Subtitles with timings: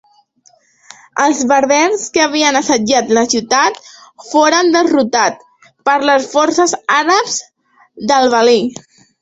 [1.25, 3.77] Els berbers que havien assetjat la ciutat,
[4.31, 7.39] foren derrotats per les forces àrabs
[8.15, 8.59] del valí.